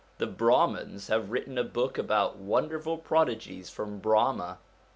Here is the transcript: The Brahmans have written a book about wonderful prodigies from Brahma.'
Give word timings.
The 0.17 0.25
Brahmans 0.25 1.09
have 1.09 1.29
written 1.29 1.59
a 1.59 1.63
book 1.63 1.99
about 1.99 2.35
wonderful 2.37 2.97
prodigies 2.97 3.69
from 3.69 3.99
Brahma.' 3.99 4.57